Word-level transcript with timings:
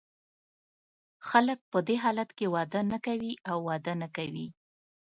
خلګ 1.29 1.59
په 1.71 1.79
دې 1.87 1.95
حالت 2.03 2.29
کې 2.37 2.45
واده 2.55 2.81
نه 2.91 2.97
کوي 3.05 3.33
او 3.49 3.57
واده 3.67 3.93
نه 4.01 4.07
کوي. 4.15 4.47